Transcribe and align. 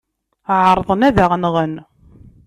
Ɛerḍen 0.65 1.05
ad 1.07 1.17
aɣ-nɣen. 1.25 1.73